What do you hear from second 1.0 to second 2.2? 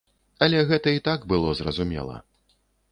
так было зразумела.